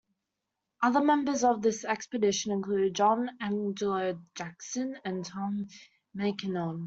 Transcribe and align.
Other 0.81 1.01
members 1.03 1.43
of 1.43 1.61
this 1.61 1.85
expedition 1.85 2.51
included 2.51 2.95
John 2.95 3.29
Angelo 3.39 4.19
Jackson 4.33 4.97
and 5.05 5.23
Tom 5.23 5.67
Mackinon. 6.17 6.79